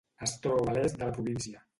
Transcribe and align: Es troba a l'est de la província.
Es 0.27 0.31
troba 0.45 0.71
a 0.71 0.73
l'est 0.77 0.97
de 1.01 1.09
la 1.09 1.13
província. 1.19 1.63